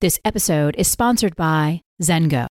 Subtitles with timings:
[0.00, 2.46] This episode is sponsored by Zengo.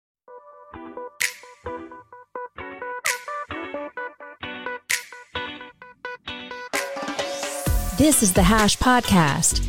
[7.98, 9.60] This is the Hash Podcast.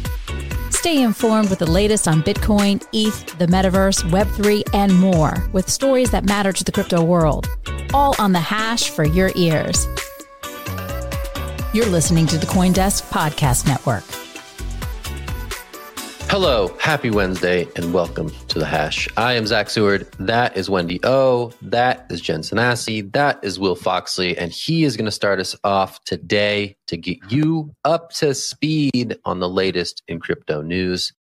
[0.72, 6.12] Stay informed with the latest on Bitcoin, ETH, the metaverse, Web3, and more with stories
[6.12, 7.48] that matter to the crypto world.
[7.92, 9.88] All on the hash for your ears.
[11.74, 14.04] You're listening to the Coindesk Podcast Network.
[16.34, 19.08] Hello, happy Wednesday, and welcome to the Hash.
[19.16, 20.12] I am Zach Seward.
[20.18, 21.54] That is Wendy O.
[21.62, 23.14] That is Jen Sanasie.
[23.14, 27.20] That is Will Foxley, and he is going to start us off today to get
[27.30, 31.14] you up to speed on the latest in crypto news.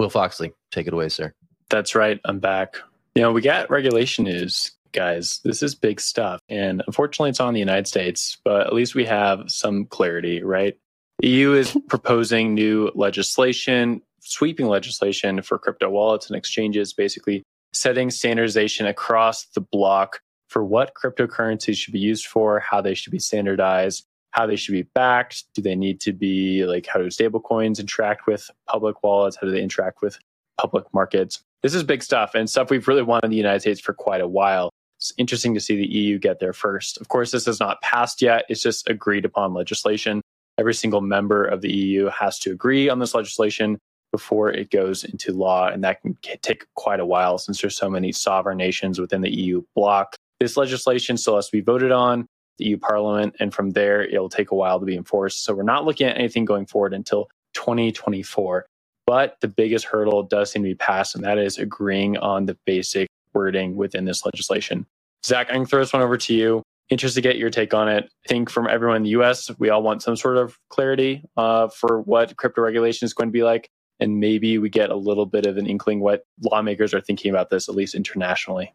[0.00, 1.32] Will Foxley, take it away, sir.
[1.70, 2.18] That's right.
[2.24, 2.74] I'm back.
[3.14, 5.38] You know, we got regulation news, guys.
[5.44, 9.04] This is big stuff, and unfortunately, it's on the United States, but at least we
[9.04, 10.76] have some clarity, right?
[11.20, 18.10] The EU is proposing new legislation sweeping legislation for crypto wallets and exchanges, basically setting
[18.10, 23.18] standardization across the block for what cryptocurrencies should be used for, how they should be
[23.18, 25.44] standardized, how they should be backed.
[25.54, 29.36] Do they need to be like how do stablecoins interact with public wallets?
[29.36, 30.18] How do they interact with
[30.58, 31.42] public markets?
[31.62, 34.20] This is big stuff and stuff we've really wanted in the United States for quite
[34.20, 34.70] a while.
[34.98, 36.98] It's interesting to see the EU get there first.
[36.98, 38.44] Of course, this is not passed yet.
[38.48, 40.22] It's just agreed upon legislation.
[40.58, 43.78] Every single member of the EU has to agree on this legislation
[44.16, 45.68] before it goes into law.
[45.68, 49.30] And that can take quite a while since there's so many sovereign nations within the
[49.30, 50.16] EU bloc.
[50.40, 54.30] This legislation still has to be voted on, the EU Parliament, and from there, it'll
[54.30, 55.44] take a while to be enforced.
[55.44, 58.64] So we're not looking at anything going forward until 2024.
[59.06, 62.56] But the biggest hurdle does seem to be passed, and that is agreeing on the
[62.64, 64.86] basic wording within this legislation.
[65.26, 66.62] Zach, I can throw this one over to you.
[66.88, 68.04] Interested to get your take on it.
[68.24, 71.68] I think from everyone in the US, we all want some sort of clarity uh,
[71.68, 73.68] for what crypto regulation is going to be like
[74.00, 77.50] and maybe we get a little bit of an inkling what lawmakers are thinking about
[77.50, 78.74] this, at least internationally.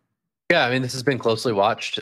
[0.49, 1.99] Yeah, I mean, this has been closely watched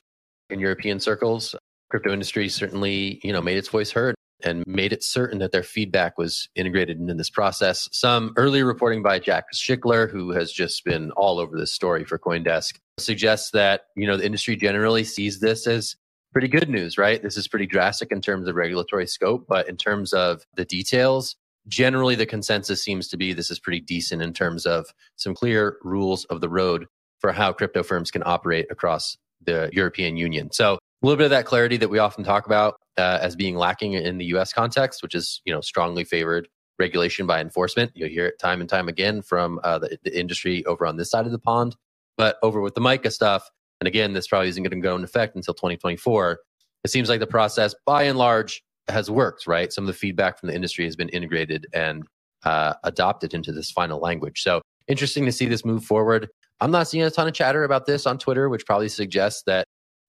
[0.49, 1.55] in European circles.
[1.89, 5.63] Crypto industry certainly, you know, made its voice heard and made it certain that their
[5.63, 7.89] feedback was integrated into this process.
[7.91, 12.17] Some early reporting by Jack Schickler, who has just been all over this story for
[12.17, 15.95] CoinDesk, suggests that, you know, the industry generally sees this as
[16.31, 17.21] pretty good news, right?
[17.21, 21.35] This is pretty drastic in terms of regulatory scope, but in terms of the details,
[21.69, 25.77] generally the consensus seems to be this is pretty decent in terms of some clear
[25.83, 26.87] rules of the road
[27.19, 30.51] for how crypto firms can operate across the European Union.
[30.51, 33.55] So a little bit of that clarity that we often talk about uh, as being
[33.55, 36.47] lacking in the US context, which is, you know, strongly favored
[36.77, 37.91] regulation by enforcement.
[37.93, 41.09] You'll hear it time and time again from uh, the, the industry over on this
[41.09, 41.75] side of the pond.
[42.17, 43.49] But over with the MICA stuff,
[43.79, 46.39] and again, this probably isn't going to go into effect until 2024.
[46.83, 49.71] It seems like the process, by and large, has worked, right?
[49.71, 52.03] Some of the feedback from the industry has been integrated and
[52.43, 54.41] uh, adopted into this final language.
[54.41, 56.29] So interesting to see this move forward.
[56.61, 59.65] I'm not seeing a ton of chatter about this on Twitter, which probably suggests that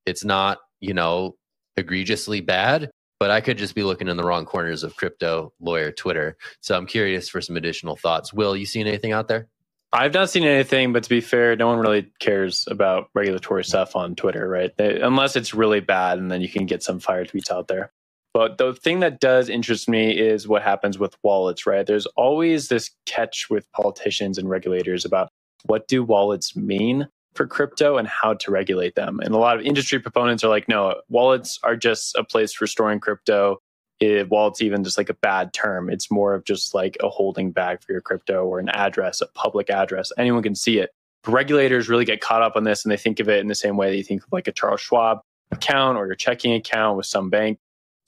[0.06, 1.36] it's not, you know,
[1.76, 5.92] egregiously bad, but I could just be looking in the wrong corners of crypto lawyer
[5.92, 6.36] Twitter.
[6.60, 8.32] So I'm curious for some additional thoughts.
[8.32, 9.48] Will, you seen anything out there?
[9.92, 13.97] I've not seen anything, but to be fair, no one really cares about regulatory stuff
[13.97, 14.71] on Twitter, right?
[14.77, 17.91] They, unless it's really bad, and then you can get some fire tweets out there.
[18.32, 21.86] But the thing that does interest me is what happens with wallets, right?
[21.86, 25.30] There's always this catch with politicians and regulators about
[25.66, 29.21] what do wallets mean for crypto and how to regulate them.
[29.21, 32.66] And a lot of industry proponents are like, no, wallets are just a place for
[32.66, 33.59] storing crypto.
[33.98, 35.91] It, wallets even just like a bad term.
[35.91, 39.27] It's more of just like a holding bag for your crypto or an address, a
[39.27, 40.10] public address.
[40.16, 40.91] Anyone can see it.
[41.27, 43.77] Regulators really get caught up on this and they think of it in the same
[43.77, 45.18] way that you think of like a Charles Schwab
[45.50, 47.59] account or your checking account with some bank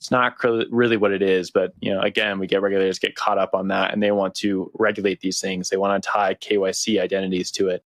[0.03, 0.35] It's not
[0.69, 3.69] really what it is, but you know, again, we get regulators get caught up on
[3.69, 5.69] that, and they want to regulate these things.
[5.69, 7.85] They want to tie KYC identities to it.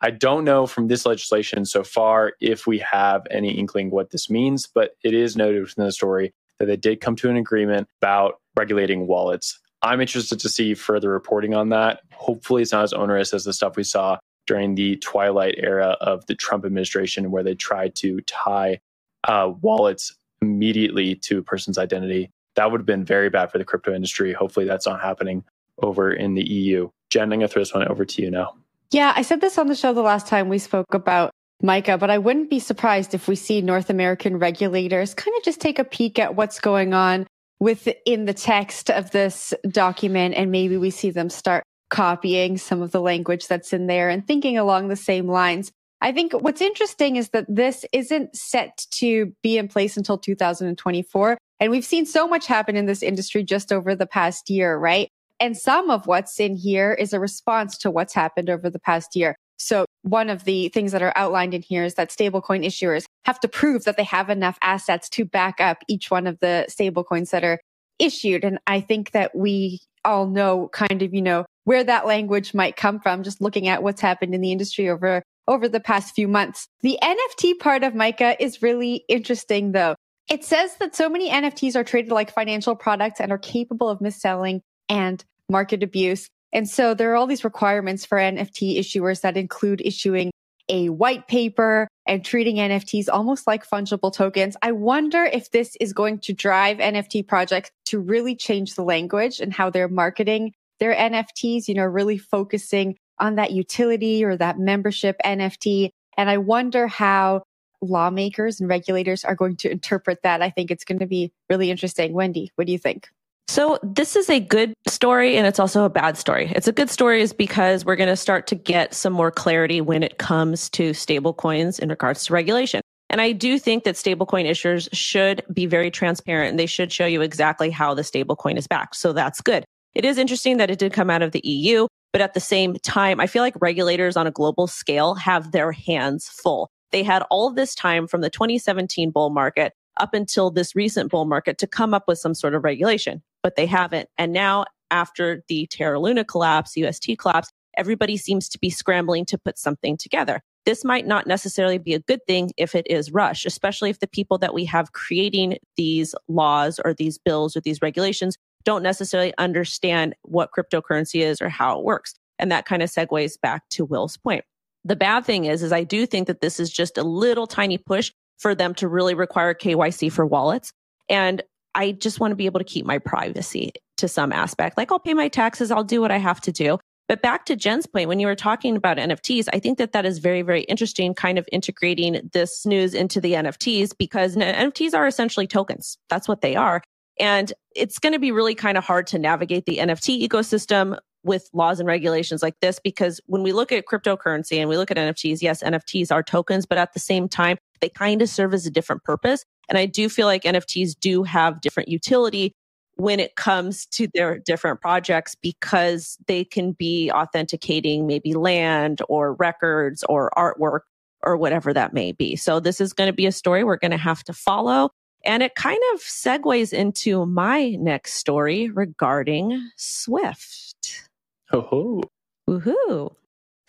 [0.00, 4.30] I don't know from this legislation so far if we have any inkling what this
[4.30, 7.86] means, but it is noted within the story that they did come to an agreement
[8.00, 9.60] about regulating wallets.
[9.82, 12.00] I'm interested to see further reporting on that.
[12.14, 14.16] Hopefully, it's not as onerous as the stuff we saw
[14.46, 18.80] during the twilight era of the Trump administration, where they tried to tie
[19.24, 22.30] uh, wallets immediately to a person's identity.
[22.54, 24.32] That would have been very bad for the crypto industry.
[24.32, 25.44] Hopefully, that's not happening
[25.82, 26.90] over in the EU.
[27.10, 28.54] Jen, I'm going to throw this one over to you now.
[28.90, 31.30] Yeah, I said this on the show the last time we spoke about
[31.62, 35.60] MiCA, but I wouldn't be surprised if we see North American regulators kind of just
[35.60, 37.26] take a peek at what's going on
[37.60, 42.92] within the text of this document and maybe we see them start copying some of
[42.92, 45.72] the language that's in there and thinking along the same lines.
[46.00, 51.38] I think what's interesting is that this isn't set to be in place until 2024.
[51.60, 55.08] And we've seen so much happen in this industry just over the past year, right?
[55.40, 59.16] And some of what's in here is a response to what's happened over the past
[59.16, 59.36] year.
[59.56, 63.40] So one of the things that are outlined in here is that stablecoin issuers have
[63.40, 67.30] to prove that they have enough assets to back up each one of the stablecoins
[67.30, 67.58] that are
[67.98, 68.44] issued.
[68.44, 72.76] And I think that we all know kind of, you know, where that language might
[72.76, 76.28] come from, just looking at what's happened in the industry over, over the past few
[76.28, 76.68] months.
[76.82, 79.96] The NFT part of MiCA is really interesting though.
[80.30, 84.00] It says that so many NFTs are traded like financial products and are capable of
[84.00, 86.28] mis-selling and market abuse.
[86.52, 90.30] And so there are all these requirements for NFT issuers that include issuing
[90.68, 94.54] a white paper and treating NFTs almost like fungible tokens.
[94.60, 99.40] I wonder if this is going to drive NFT projects to really change the language
[99.40, 104.58] and how they're marketing their NFTs, you know, really focusing on that utility or that
[104.58, 105.90] membership NFT.
[106.16, 107.42] And I wonder how
[107.80, 110.42] lawmakers and regulators are going to interpret that.
[110.42, 112.12] I think it's going to be really interesting.
[112.12, 113.08] Wendy, what do you think?
[113.48, 116.52] So this is a good story and it's also a bad story.
[116.54, 119.80] It's a good story is because we're going to start to get some more clarity
[119.80, 122.82] when it comes to stable coins in regards to regulation.
[123.10, 127.06] And I do think that stablecoin issuers should be very transparent and they should show
[127.06, 128.96] you exactly how the stablecoin is backed.
[128.96, 129.64] So that's good.
[129.94, 132.74] It is interesting that it did come out of the EU, but at the same
[132.82, 136.70] time, I feel like regulators on a global scale have their hands full.
[136.90, 141.24] They had all this time from the 2017 bull market up until this recent bull
[141.24, 144.08] market to come up with some sort of regulation, but they haven't.
[144.16, 149.38] And now after the Terra Luna collapse, UST collapse, everybody seems to be scrambling to
[149.38, 150.40] put something together.
[150.64, 154.06] This might not necessarily be a good thing if it is rush, especially if the
[154.06, 159.32] people that we have creating these laws or these bills or these regulations don't necessarily
[159.38, 162.14] understand what cryptocurrency is or how it works.
[162.38, 164.44] And that kind of segues back to Will's point.
[164.84, 167.78] The bad thing is, is I do think that this is just a little tiny
[167.78, 170.72] push for them to really require KYC for wallets.
[171.08, 171.42] And
[171.74, 174.76] I just want to be able to keep my privacy to some aspect.
[174.76, 176.78] Like I'll pay my taxes, I'll do what I have to do.
[177.08, 180.04] But back to Jen's point, when you were talking about NFTs, I think that that
[180.04, 185.06] is very, very interesting, kind of integrating this news into the NFTs because NFTs are
[185.06, 185.96] essentially tokens.
[186.10, 186.82] That's what they are.
[187.20, 191.48] And it's going to be really kind of hard to navigate the NFT ecosystem with
[191.52, 194.96] laws and regulations like this because when we look at cryptocurrency and we look at
[194.96, 198.66] NFTs, yes, NFTs are tokens, but at the same time, they kind of serve as
[198.66, 199.44] a different purpose.
[199.68, 202.52] And I do feel like NFTs do have different utility
[202.96, 209.34] when it comes to their different projects because they can be authenticating maybe land or
[209.34, 210.80] records or artwork
[211.22, 212.36] or whatever that may be.
[212.36, 214.90] So this is going to be a story we're going to have to follow.
[215.24, 221.08] And it kind of segues into my next story regarding Swift.
[221.52, 222.02] Oh,
[222.48, 223.14] woohoo.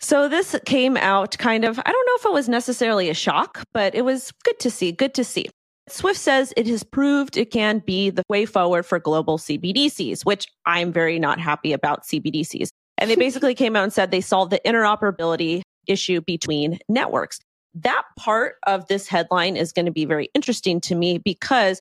[0.00, 3.62] So this came out kind of, I don't know if it was necessarily a shock,
[3.72, 5.46] but it was good to see, good to see.
[5.88, 10.46] Swift says it has proved it can be the way forward for global CBDCs, which
[10.64, 12.68] I'm very not happy about CBDCs.
[12.96, 17.40] And they basically came out and said they solved the interoperability issue between networks.
[17.74, 21.80] That part of this headline is going to be very interesting to me because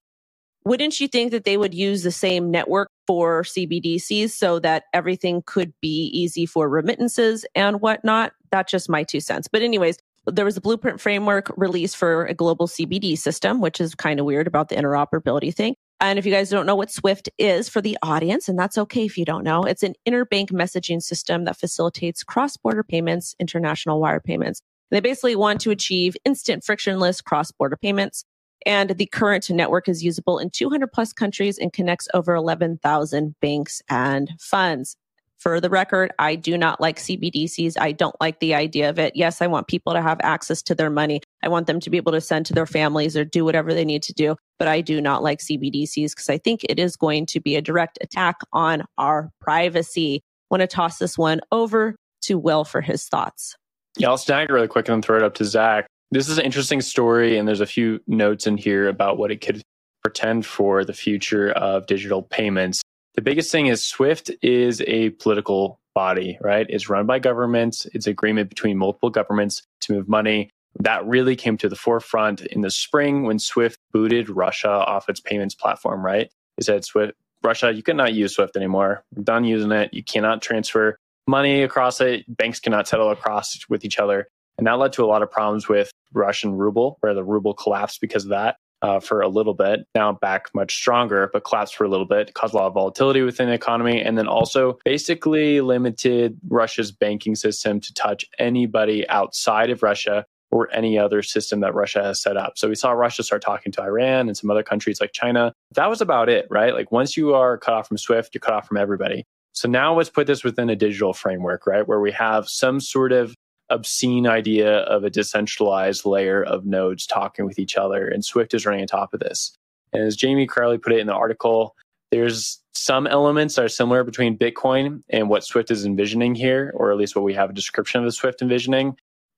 [0.66, 5.42] wouldn't you think that they would use the same network for CBDCs so that everything
[5.46, 8.34] could be easy for remittances and whatnot?
[8.52, 9.48] That's just my two cents.
[9.48, 13.96] But anyways, there was a blueprint framework released for a global CBD system, which is
[13.96, 15.76] kind of weird about the interoperability thing.
[16.02, 19.06] And if you guys don't know what Swift is for the audience, and that's okay
[19.06, 24.00] if you don't know, it's an interbank messaging system that facilitates cross border payments, international
[24.00, 24.62] wire payments.
[24.92, 28.26] They basically want to achieve instant frictionless cross border payments.
[28.66, 33.82] And the current network is usable in 200 plus countries and connects over 11,000 banks
[33.90, 34.98] and funds.
[35.38, 37.80] For the record, I do not like CBDCs.
[37.80, 39.16] I don't like the idea of it.
[39.16, 41.22] Yes, I want people to have access to their money.
[41.42, 43.86] I want them to be able to send to their families or do whatever they
[43.86, 44.36] need to do.
[44.58, 47.62] but I do not like CBDCs because I think it is going to be a
[47.62, 50.22] direct attack on our privacy.
[50.22, 53.56] I Want to toss this one over to Will for his thoughts.
[53.98, 55.88] Yeah, I'll snag it really quick and then throw it up to Zach.
[56.12, 59.42] This is an interesting story, and there's a few notes in here about what it
[59.42, 59.62] could
[60.02, 62.82] pretend for the future of digital payments.
[63.16, 66.66] The biggest thing is SWIFT is a political body, right?
[66.70, 67.86] It's run by governments.
[67.94, 70.50] It's agreement between multiple governments to move money.
[70.80, 75.20] That really came to the forefront in the spring when SWIFT booted Russia off its
[75.20, 76.32] payments platform, right?
[76.58, 79.04] It said SWIFT, Russia, you cannot use SWIFT anymore.
[79.16, 79.94] We're done using it.
[79.94, 80.98] You cannot transfer
[81.30, 82.26] money across it.
[82.28, 84.28] Banks cannot settle across with each other.
[84.58, 88.02] And that led to a lot of problems with Russian ruble, where the ruble collapsed
[88.02, 89.82] because of that uh, for a little bit.
[89.96, 93.22] Now back much stronger, but collapsed for a little bit, caused a lot of volatility
[93.22, 99.70] within the economy, and then also basically limited Russia's banking system to touch anybody outside
[99.70, 102.54] of Russia or any other system that Russia has set up.
[102.58, 105.54] So we saw Russia start talking to Iran and some other countries like China.
[105.76, 106.74] That was about it, right?
[106.74, 109.26] Like once you are cut off from SWIFT, you're cut off from everybody.
[109.54, 111.88] So now let's put this within a digital framework, right?
[111.88, 113.34] Where we have some sort of
[113.70, 118.08] obscene idea of a decentralized layer of nodes talking with each other.
[118.08, 119.54] And Swift is running on top of this.
[119.94, 121.76] And as Jamie Crawley put it in the article,
[122.12, 126.92] there's some elements that are similar between Bitcoin and what Swift is envisioning here, or
[126.92, 128.96] at least what we have a description of the Swift envisioning.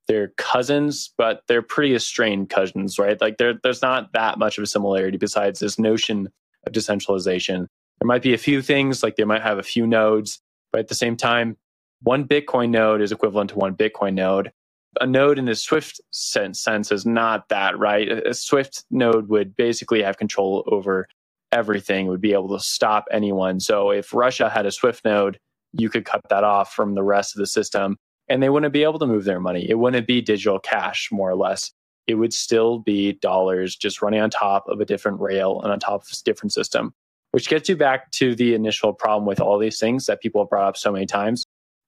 [0.07, 3.19] They're cousins, but they're pretty estranged cousins, right?
[3.19, 6.29] Like there's not that much of a similarity besides this notion
[6.65, 7.67] of decentralization.
[8.01, 10.41] There might be a few things, like they might have a few nodes,
[10.71, 11.55] but at the same time,
[12.01, 14.51] one Bitcoin node is equivalent to one Bitcoin node.
[14.99, 18.09] A node in the Swift sense, sense is not that, right?
[18.09, 21.07] A Swift node would basically have control over
[21.51, 23.59] everything, would be able to stop anyone.
[23.59, 25.37] So if Russia had a Swift node,
[25.73, 28.83] you could cut that off from the rest of the system and they wouldn't be
[28.83, 29.69] able to move their money.
[29.69, 31.71] It wouldn't be digital cash, more or less.
[32.07, 35.79] It would still be dollars just running on top of a different rail and on
[35.79, 36.95] top of a different system
[37.31, 40.49] which gets you back to the initial problem with all these things that people have
[40.49, 41.45] brought up so many times.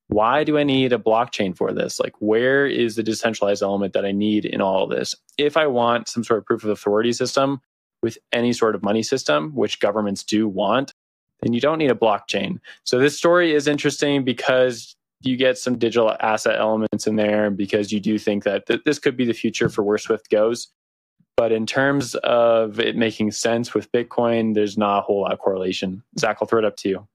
[0.07, 1.99] Why do I need a blockchain for this?
[1.99, 5.15] Like, where is the decentralized element that I need in all of this?
[5.37, 7.61] If I want some sort of proof of authority system
[8.01, 10.93] with any sort of money system, which governments do want,
[11.41, 12.59] then you don't need a blockchain.
[12.83, 17.91] So this story is interesting because you get some digital asset elements in there because
[17.91, 20.67] you do think that th- this could be the future for where Swift goes.
[21.35, 25.39] But in terms of it making sense with Bitcoin, there's not a whole lot of
[25.39, 26.03] correlation.
[26.19, 27.07] Zach, I'll throw it up to you.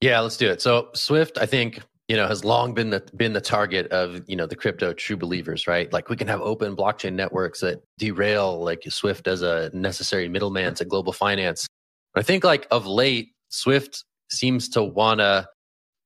[0.00, 0.62] Yeah, let's do it.
[0.62, 4.36] So Swift, I think, you know, has long been the been the target of, you
[4.36, 5.92] know, the crypto true believers, right?
[5.92, 10.74] Like we can have open blockchain networks that derail like Swift as a necessary middleman
[10.74, 11.66] to global finance.
[12.14, 15.46] I think like of late, Swift seems to wanna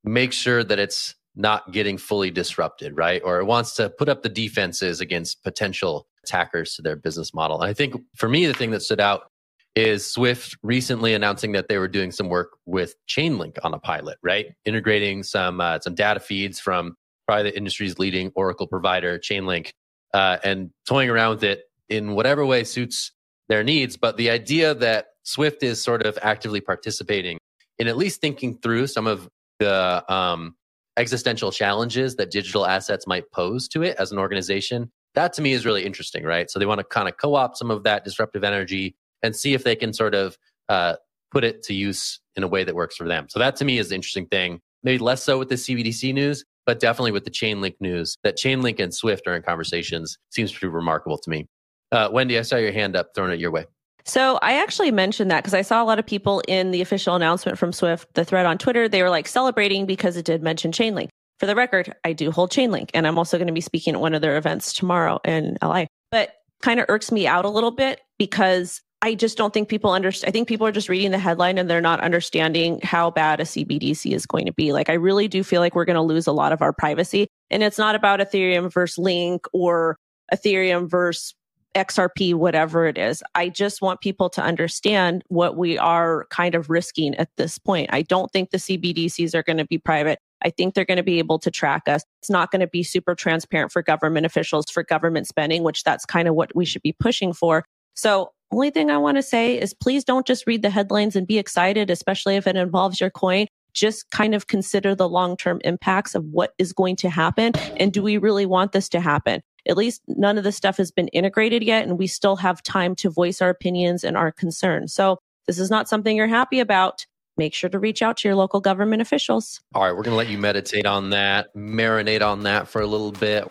[0.04, 3.22] make sure that it's not getting fully disrupted, right?
[3.24, 7.60] Or it wants to put up the defenses against potential attackers to their business model.
[7.60, 9.30] And I think for me, the thing that stood out
[9.74, 14.18] is Swift recently announcing that they were doing some work with Chainlink on a pilot,
[14.22, 14.46] right?
[14.64, 19.70] Integrating some uh, some data feeds from probably the industry's leading Oracle provider, Chainlink,
[20.14, 23.12] uh, and toying around with it in whatever way suits
[23.48, 23.96] their needs.
[23.96, 27.38] But the idea that Swift is sort of actively participating
[27.78, 30.56] in at least thinking through some of the um,
[30.96, 35.52] existential challenges that digital assets might pose to it as an organization that to me
[35.52, 36.48] is really interesting, right?
[36.48, 39.52] So they want to kind of co opt some of that disruptive energy and see
[39.52, 40.94] if they can sort of uh,
[41.32, 43.26] put it to use in a way that works for them.
[43.28, 44.60] So that to me is the interesting thing.
[44.84, 48.16] Maybe less so with the CBDC news, but definitely with the Chainlink news.
[48.22, 51.46] That Chainlink and Swift are in conversations seems pretty remarkable to me.
[51.90, 53.64] Uh, Wendy, I saw your hand up, throwing it your way.
[54.04, 57.16] So I actually mentioned that because I saw a lot of people in the official
[57.16, 60.70] announcement from Swift, the thread on Twitter, they were like celebrating because it did mention
[60.70, 61.08] Chainlink.
[61.38, 64.00] For the record, I do hold Chainlink and I'm also going to be speaking at
[64.00, 65.86] one of their events tomorrow in LA.
[66.10, 69.92] But kind of irks me out a little bit because I just don't think people
[69.92, 70.28] understand.
[70.28, 73.44] I think people are just reading the headline and they're not understanding how bad a
[73.44, 74.72] CBDC is going to be.
[74.72, 77.28] Like, I really do feel like we're going to lose a lot of our privacy.
[77.50, 79.96] And it's not about Ethereum versus Link or
[80.34, 81.34] Ethereum versus
[81.76, 83.22] XRP, whatever it is.
[83.36, 87.90] I just want people to understand what we are kind of risking at this point.
[87.92, 90.18] I don't think the CBDCs are going to be private.
[90.42, 92.02] I think they're going to be able to track us.
[92.20, 96.04] It's not going to be super transparent for government officials for government spending, which that's
[96.04, 97.64] kind of what we should be pushing for.
[97.94, 101.26] So only thing I want to say is please don't just read the headlines and
[101.26, 103.46] be excited, especially if it involves your coin.
[103.74, 107.52] Just kind of consider the long term impacts of what is going to happen.
[107.76, 109.42] And do we really want this to happen?
[109.68, 112.94] At least none of this stuff has been integrated yet, and we still have time
[112.96, 114.94] to voice our opinions and our concerns.
[114.94, 117.04] So this is not something you're happy about
[117.38, 119.60] make sure to reach out to your local government officials.
[119.74, 122.86] All right, we're going to let you meditate on that, marinate on that for a
[122.86, 123.48] little bit.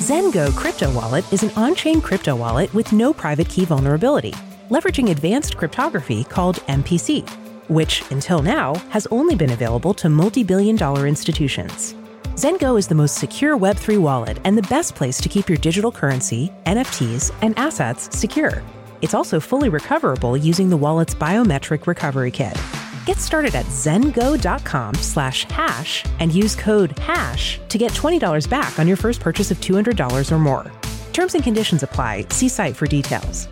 [0.00, 4.32] Zengo Crypto Wallet is an on chain crypto wallet with no private key vulnerability,
[4.70, 7.28] leveraging advanced cryptography called MPC,
[7.68, 11.94] which, until now, has only been available to multi billion dollar institutions.
[12.34, 15.92] Zengo is the most secure Web3 wallet and the best place to keep your digital
[15.92, 18.62] currency, NFTs, and assets secure.
[19.02, 22.58] It's also fully recoverable using the wallet's biometric recovery kit.
[23.06, 28.86] Get started at zengo.com slash hash and use code HASH to get $20 back on
[28.86, 30.70] your first purchase of $200 or more.
[31.12, 32.26] Terms and conditions apply.
[32.30, 33.48] See site for details.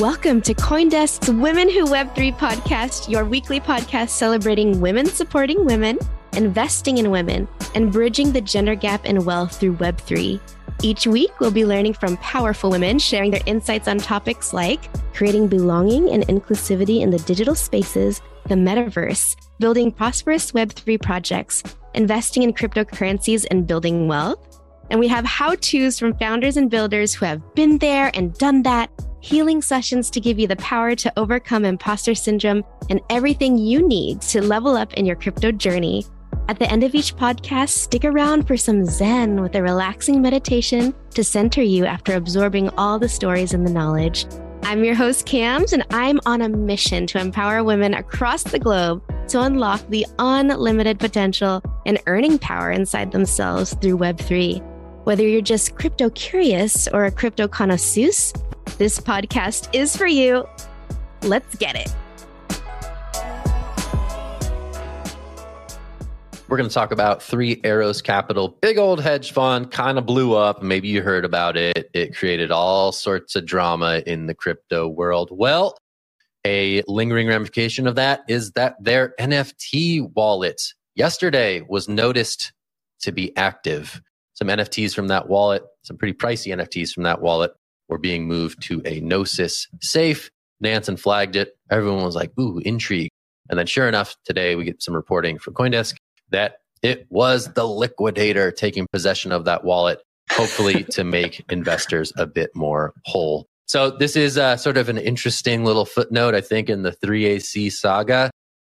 [0.00, 5.98] Welcome to Coindesk's Women Who Web3 podcast, your weekly podcast celebrating women supporting women,
[6.32, 10.40] investing in women, and bridging the gender gap in wealth through Web3.
[10.82, 15.46] Each week, we'll be learning from powerful women sharing their insights on topics like creating
[15.46, 21.62] belonging and inclusivity in the digital spaces, the metaverse, building prosperous Web3 projects,
[21.94, 24.58] investing in cryptocurrencies, and building wealth.
[24.90, 28.62] And we have how to's from founders and builders who have been there and done
[28.62, 28.90] that
[29.20, 34.22] healing sessions to give you the power to overcome imposter syndrome and everything you need
[34.22, 36.06] to level up in your crypto journey.
[36.48, 40.94] At the end of each podcast, stick around for some Zen with a relaxing meditation
[41.14, 44.26] to center you after absorbing all the stories and the knowledge.
[44.62, 49.02] I'm your host, Cams, and I'm on a mission to empower women across the globe
[49.28, 54.62] to unlock the unlimited potential and earning power inside themselves through Web3.
[55.02, 58.10] Whether you're just crypto curious or a crypto connoisseur,
[58.78, 60.46] this podcast is for you.
[61.22, 61.92] Let's get it.
[66.48, 68.56] We're going to talk about Three Arrows Capital.
[68.62, 70.62] Big old hedge fund kind of blew up.
[70.62, 71.90] Maybe you heard about it.
[71.92, 75.30] It created all sorts of drama in the crypto world.
[75.32, 75.76] Well,
[76.46, 80.62] a lingering ramification of that is that their NFT wallet
[80.94, 82.52] yesterday was noticed
[83.00, 84.00] to be active.
[84.34, 87.50] Some NFTs from that wallet, some pretty pricey NFTs from that wallet,
[87.88, 90.30] were being moved to a Gnosis safe.
[90.60, 91.58] Nansen flagged it.
[91.72, 93.10] Everyone was like, ooh, intrigue.
[93.50, 95.96] And then sure enough, today we get some reporting from Coindesk
[96.30, 102.26] that it was the liquidator taking possession of that wallet, hopefully to make investors a
[102.26, 103.46] bit more whole.
[103.66, 107.72] So this is uh, sort of an interesting little footnote, I think, in the 3AC
[107.72, 108.30] saga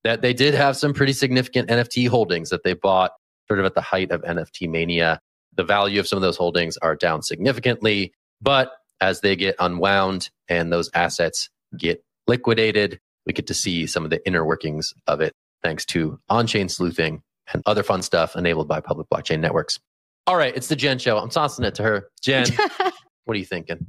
[0.03, 3.12] that they did have some pretty significant NFT holdings that they bought
[3.47, 5.19] sort of at the height of NFT mania.
[5.55, 10.29] The value of some of those holdings are down significantly, but as they get unwound
[10.47, 15.21] and those assets get liquidated, we get to see some of the inner workings of
[15.21, 17.21] it thanks to on chain sleuthing
[17.53, 19.79] and other fun stuff enabled by public blockchain networks.
[20.27, 21.17] All right, it's the Jen show.
[21.17, 22.09] I'm tossing it to her.
[22.21, 22.47] Jen,
[23.25, 23.88] what are you thinking?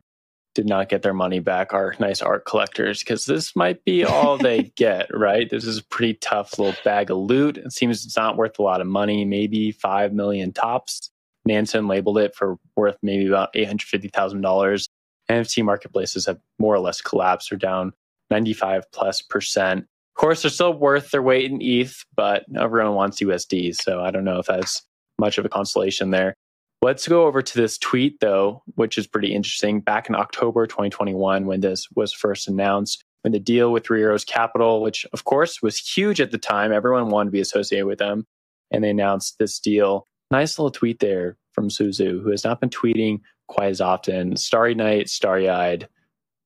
[0.58, 4.40] did not get their money back are nice art collectors because this might be all
[4.40, 5.48] they get, right?
[5.52, 7.58] This is a pretty tough little bag of loot.
[7.58, 11.12] It seems it's not worth a lot of money, maybe five million tops.
[11.46, 14.88] Nansen labeled it for worth maybe about $850,000.
[15.30, 17.94] NFT marketplaces have more or less collapsed or down
[18.32, 19.82] 95 plus percent.
[19.82, 23.76] Of course, they're still worth their weight in ETH, but everyone wants USD.
[23.76, 24.82] So I don't know if that's
[25.20, 26.34] much of a consolation there.
[26.82, 29.82] Let's go over to this tweet, though, which is pretty interesting.
[29.82, 34.24] Back in October 2021, when this was first announced, when the deal with Three Arrows
[34.24, 38.00] Capital, which of course was huge at the time, everyone wanted to be associated with
[38.00, 38.26] them,
[38.72, 40.06] and they announced this deal.
[40.30, 44.36] Nice little tweet there from Su Zhu, who has not been tweeting quite as often.
[44.36, 45.90] Starry night, starry eyed,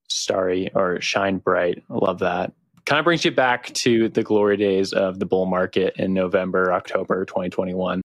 [0.08, 1.82] starry or shine bright.
[1.90, 2.52] I love that.
[2.84, 6.72] Kind of brings you back to the glory days of the bull market in November,
[6.72, 8.01] October 2021.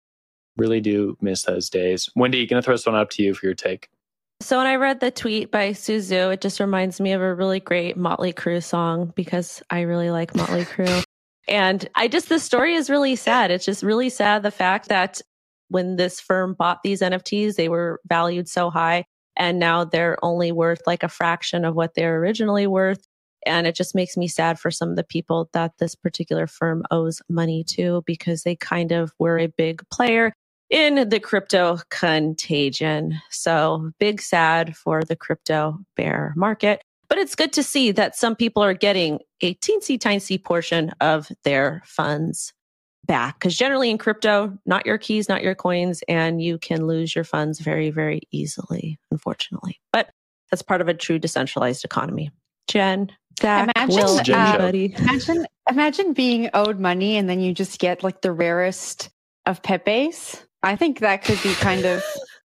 [0.56, 2.08] Really do miss those days.
[2.14, 3.88] Wendy, going to throw this one up to you for your take.
[4.42, 7.34] So when I read the tweet by Su Zhu, it just reminds me of a
[7.34, 11.04] really great Motley Crue song because I really like Motley Crue.
[11.48, 13.52] and I just, the story is really sad.
[13.52, 15.20] It's just really sad the fact that
[15.68, 19.04] when this firm bought these NFTs, they were valued so high
[19.36, 23.06] and now they're only worth like a fraction of what they're originally worth.
[23.46, 26.84] And it just makes me sad for some of the people that this particular firm
[26.90, 30.32] owes money to because they kind of were a big player
[30.72, 33.20] in the crypto contagion.
[33.30, 36.82] So big sad for the crypto bear market.
[37.08, 41.30] But it's good to see that some people are getting a teensy tiny portion of
[41.44, 42.54] their funds
[43.04, 43.38] back.
[43.38, 47.24] Because generally in crypto, not your keys, not your coins, and you can lose your
[47.24, 49.78] funds very, very easily, unfortunately.
[49.92, 50.08] But
[50.50, 52.30] that's part of a true decentralized economy.
[52.66, 58.02] Jen, Zach, imagine, Will, uh, imagine, imagine being owed money and then you just get
[58.02, 59.10] like the rarest
[59.44, 60.46] of Pepe's.
[60.62, 62.04] I think that could be kind of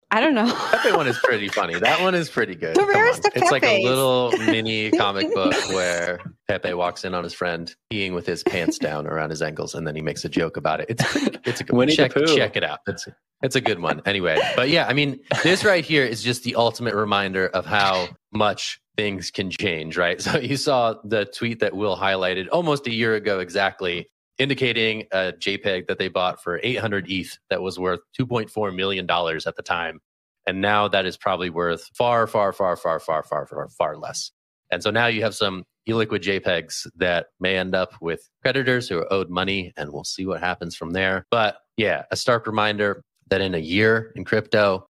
[0.10, 0.54] I don't know.
[0.72, 1.78] Pepe one is pretty funny.
[1.78, 2.76] That one is pretty good.
[2.78, 7.26] The rarest of It's like a little mini comic book where Pepe walks in on
[7.26, 10.30] his friend peeing with his pants down around his ankles, and then he makes a
[10.30, 10.90] joke about it.
[10.90, 11.90] It's pretty, it's a good one.
[11.90, 12.80] Check, check it out.
[12.88, 13.06] It's
[13.44, 14.02] it's a good one.
[14.06, 18.08] Anyway, but yeah, I mean, this right here is just the ultimate reminder of how
[18.32, 20.22] much things can change, right?
[20.28, 25.34] So you saw the tweet that Will highlighted almost a year ago exactly, indicating a
[25.34, 29.62] JPEG that they bought for 800 ETH that was worth 2.4 million dollars at the
[29.62, 30.00] time,
[30.46, 34.32] and now that is probably worth far, far, far, far, far, far, far, far less.
[34.72, 39.00] And so now you have some illiquid JPEGs that may end up with creditors who
[39.00, 41.26] are owed money, and we'll see what happens from there.
[41.32, 44.88] But yeah, a stark reminder that in a year in crypto,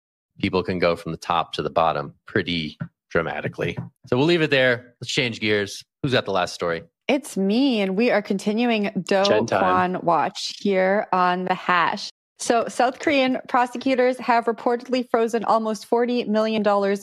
[0.40, 2.78] people can go from the top to the bottom pretty
[3.10, 3.76] dramatically.
[4.06, 4.94] So we'll leave it there.
[5.00, 5.84] Let's change gears.
[6.02, 6.82] Who's got the last story?
[7.10, 9.16] It's me, and we are continuing Do.
[9.16, 12.08] Kwon Watch here on the hash.
[12.38, 16.62] So, South Korean prosecutors have reportedly frozen almost $40 million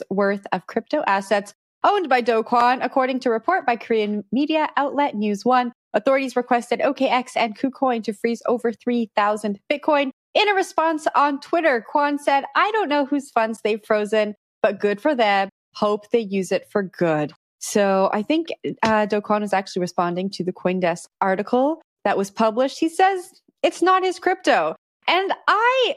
[0.10, 4.70] worth of crypto assets owned by Do Kwon, according to a report by Korean media
[4.78, 5.74] outlet News One.
[5.94, 10.12] Authorities requested OKX and KuCoin to freeze over 3,000 Bitcoin.
[10.34, 14.80] In a response on Twitter, Kwon said, I don't know whose funds they've frozen, but
[14.80, 15.50] good for them.
[15.76, 17.34] Hope they use it for good.
[17.68, 18.48] So I think
[18.82, 22.80] uh, Do Kwon is actually responding to the Coindesk article that was published.
[22.80, 24.74] He says it's not his crypto.
[25.06, 25.96] And I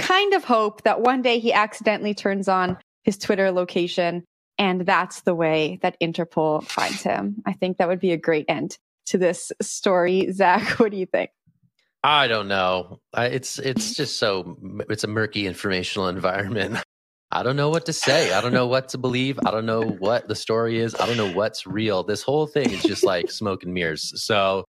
[0.00, 4.24] kind of hope that one day he accidentally turns on his Twitter location
[4.58, 7.40] and that's the way that Interpol finds him.
[7.46, 10.32] I think that would be a great end to this story.
[10.32, 11.30] Zach, what do you think?
[12.02, 12.98] I don't know.
[13.14, 14.56] I, it's it's just so
[14.90, 16.78] it's a murky informational environment.
[17.34, 18.32] I don't know what to say.
[18.32, 19.38] I don't know what to believe.
[19.46, 20.94] I don't know what the story is.
[20.94, 22.02] I don't know what's real.
[22.02, 24.12] This whole thing is just like smoke and mirrors.
[24.22, 24.64] So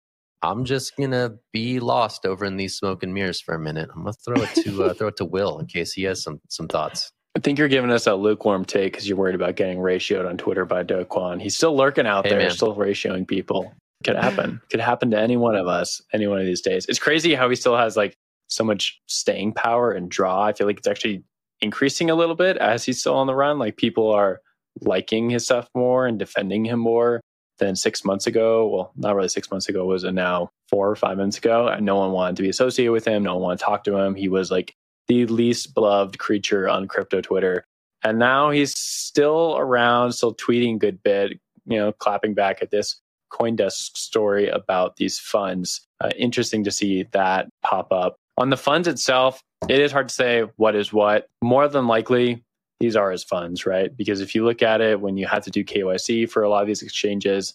[0.43, 3.89] I'm just gonna be lost over in these smoke and mirrors for a minute.
[3.95, 6.41] I'm gonna throw it to uh, throw it to Will in case he has some
[6.49, 7.11] some thoughts.
[7.37, 10.37] I think you're giving us a lukewarm take because you're worried about getting ratioed on
[10.37, 11.41] Twitter by Do Kwon.
[11.41, 12.51] He's still lurking out Hey, there, man.
[12.51, 13.73] still ratioing people.
[14.03, 14.61] Could happen.
[14.71, 16.87] Could happen to any one of us, any one of these days.
[16.89, 18.15] It's crazy how he still has like
[18.49, 20.43] so much staying power and draw.
[20.43, 21.23] I feel like it's actually
[21.61, 23.59] increasing a little bit as he's still on the run.
[23.59, 24.41] Like people are
[24.81, 27.21] liking his stuff more and defending him more
[27.59, 28.69] than six months ago.
[28.69, 31.75] Well, not really six months ago, was it now four or five months ago?
[31.81, 33.25] No one wanted to be associated with him.
[33.25, 34.15] No one wanted to talk to him.
[34.15, 34.75] He was like
[35.09, 37.65] the least beloved creature on crypto Twitter.
[38.05, 41.33] And now he's still around, still tweeting good bit,
[41.67, 43.01] you know, clapping back at this
[43.33, 45.81] Coindesk story about these funds.
[46.01, 48.17] Uh, interesting to see that pop up.
[48.37, 51.29] On the funds itself, it is hard to say what is what.
[51.43, 52.45] More than likely,
[52.81, 53.95] these are his funds, right?
[53.97, 56.63] Because if you look at it, when you have to do KYC for a lot
[56.63, 57.55] of these exchanges,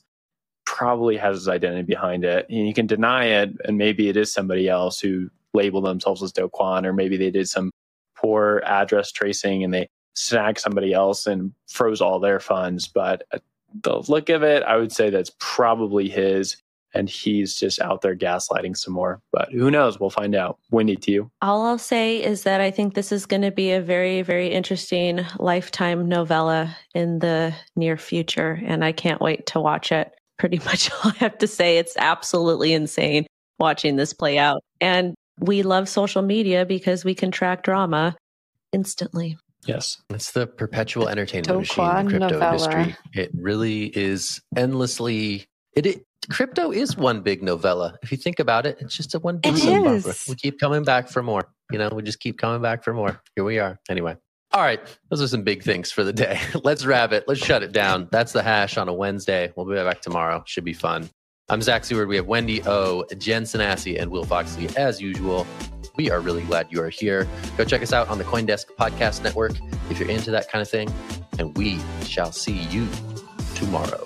[0.66, 2.46] probably has his identity behind it.
[2.50, 6.32] And you can deny it, and maybe it is somebody else who labeled themselves as
[6.32, 7.72] Do Kwon, or maybe they did some
[8.18, 12.88] poor address tracing and they snagged somebody else and froze all their funds.
[12.88, 13.40] But uh,
[13.82, 16.58] the look of it, I would say that's probably his,
[16.94, 19.22] and he's just out there gaslighting some more.
[19.32, 20.00] But who knows?
[20.00, 20.60] We'll find out.
[20.72, 21.32] Wendy, to you.
[21.42, 24.50] All I'll say is that I think this is going to be a very, very
[24.50, 28.62] interesting lifetime novella in the near future.
[28.66, 30.14] And I can't wait to watch it.
[30.40, 31.78] Pretty much all I have to say.
[31.78, 33.28] It's absolutely insane
[33.60, 34.64] watching this play out.
[34.82, 38.16] And we love social media because we can track drama
[38.72, 39.38] instantly.
[39.66, 40.02] Yes.
[40.10, 42.52] It's the perpetual entertainment Do machine, the crypto novella.
[42.54, 42.96] industry.
[43.14, 45.46] It really is endlessly.
[45.76, 47.98] It, it crypto is one big novella.
[48.02, 50.14] If you think about it, it's just a one big soap opera.
[50.28, 51.50] We keep coming back for more.
[51.72, 53.22] You know, we just keep coming back for more.
[53.36, 53.80] Here we are.
[53.90, 54.16] Anyway.
[54.52, 56.40] All right, those are some big things for the day.
[56.64, 57.24] Let's wrap it.
[57.28, 58.08] Let's shut it down.
[58.12, 59.52] That's the hash on a Wednesday.
[59.56, 60.44] We'll be back tomorrow.
[60.46, 61.10] Should be fun.
[61.50, 62.08] I'm Zach Seward.
[62.08, 65.48] We have Wendy O, Jen Sanasie, and Will Foxley as usual.
[65.96, 67.28] We are really glad you are here.
[67.58, 69.54] Go check us out on the Coindesk Podcast Network.
[69.90, 70.92] if you're into that kind of thing.
[71.40, 72.88] And we shall see you
[73.56, 74.06] tomorrow.